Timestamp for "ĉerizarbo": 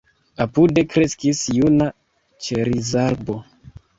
2.47-3.39